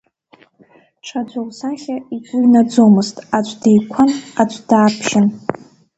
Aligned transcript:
Ҽаӡә 1.05 1.35
лсахьа 1.47 1.95
игәы 2.15 2.37
инаӡомызт, 2.45 3.17
аӡә 3.37 3.53
деиқәан, 3.61 4.09
аӡә 4.41 4.59
даԥшьын. 4.69 5.27